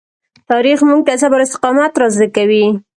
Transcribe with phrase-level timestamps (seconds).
[0.49, 2.65] تاریخ موږ ته صبر او استقامت را زده کوي.